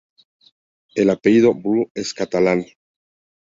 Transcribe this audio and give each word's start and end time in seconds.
El 0.95 1.11
apellido 1.11 1.53
Brú 1.53 1.91
es 1.93 2.15
catalán. 2.15 2.65